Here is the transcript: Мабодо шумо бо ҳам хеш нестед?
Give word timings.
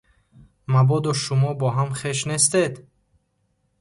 Мабодо 0.73 1.11
шумо 1.23 1.51
бо 1.59 1.67
ҳам 1.77 1.89
хеш 1.99 2.19
нестед? 2.29 2.73